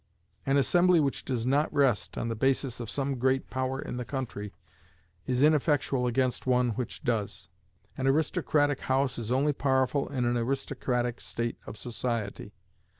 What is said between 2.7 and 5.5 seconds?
of some great power in the country is